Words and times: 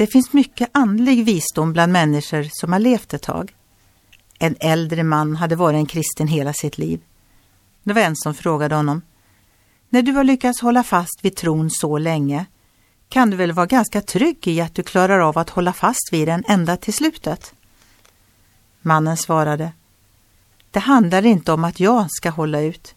det 0.00 0.06
finns 0.06 0.32
mycket 0.32 0.70
andlig 0.72 1.24
visdom 1.24 1.72
bland 1.72 1.92
människor 1.92 2.48
som 2.52 2.72
har 2.72 2.78
levt 2.78 3.14
ett 3.14 3.22
tag. 3.22 3.54
En 4.38 4.56
äldre 4.60 5.02
man 5.02 5.36
hade 5.36 5.56
varit 5.56 5.76
en 5.76 5.86
kristen 5.86 6.28
hela 6.28 6.52
sitt 6.52 6.78
liv. 6.78 7.00
Det 7.82 7.92
var 7.92 8.00
en 8.00 8.16
som 8.16 8.34
frågade 8.34 8.74
honom. 8.74 9.02
När 9.88 10.02
du 10.02 10.12
har 10.12 10.24
lyckats 10.24 10.60
hålla 10.60 10.82
fast 10.82 11.18
vid 11.22 11.36
tron 11.36 11.70
så 11.70 11.98
länge 11.98 12.46
kan 13.08 13.30
du 13.30 13.36
väl 13.36 13.52
vara 13.52 13.66
ganska 13.66 14.00
trygg 14.00 14.48
i 14.48 14.60
att 14.60 14.74
du 14.74 14.82
klarar 14.82 15.18
av 15.18 15.38
att 15.38 15.50
hålla 15.50 15.72
fast 15.72 16.08
vid 16.12 16.28
den 16.28 16.44
ända 16.48 16.76
till 16.76 16.94
slutet? 16.94 17.54
Mannen 18.80 19.16
svarade. 19.16 19.72
Det 20.70 20.80
handlar 20.80 21.26
inte 21.26 21.52
om 21.52 21.64
att 21.64 21.80
jag 21.80 22.06
ska 22.10 22.30
hålla 22.30 22.60
ut. 22.60 22.94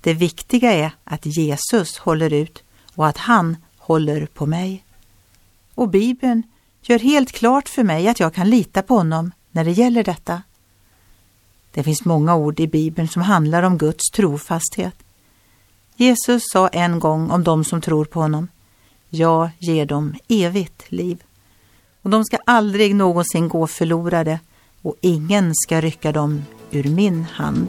Det 0.00 0.14
viktiga 0.14 0.72
är 0.72 0.92
att 1.04 1.26
Jesus 1.26 1.98
håller 1.98 2.32
ut 2.32 2.62
och 2.94 3.06
att 3.06 3.16
han 3.16 3.56
håller 3.78 4.26
på 4.26 4.46
mig. 4.46 4.84
Och 5.80 5.88
Bibeln 5.88 6.42
gör 6.82 6.98
helt 6.98 7.32
klart 7.32 7.68
för 7.68 7.84
mig 7.84 8.08
att 8.08 8.20
jag 8.20 8.34
kan 8.34 8.50
lita 8.50 8.82
på 8.82 8.94
honom 8.94 9.32
när 9.50 9.64
det 9.64 9.70
gäller 9.70 10.04
detta. 10.04 10.42
Det 11.72 11.82
finns 11.82 12.04
många 12.04 12.36
ord 12.36 12.60
i 12.60 12.66
Bibeln 12.66 13.08
som 13.08 13.22
handlar 13.22 13.62
om 13.62 13.78
Guds 13.78 14.10
trofasthet. 14.10 14.94
Jesus 15.96 16.42
sa 16.52 16.68
en 16.68 16.98
gång 16.98 17.30
om 17.30 17.44
dem 17.44 17.64
som 17.64 17.80
tror 17.80 18.04
på 18.04 18.20
honom. 18.20 18.48
Jag 19.08 19.50
ger 19.58 19.86
dem 19.86 20.14
evigt 20.28 20.92
liv. 20.92 21.22
Och 22.02 22.10
de 22.10 22.24
ska 22.24 22.38
aldrig 22.46 22.94
någonsin 22.94 23.48
gå 23.48 23.66
förlorade 23.66 24.40
och 24.82 24.96
ingen 25.00 25.54
ska 25.54 25.80
rycka 25.80 26.12
dem 26.12 26.42
ur 26.70 26.84
min 26.84 27.24
hand. 27.24 27.68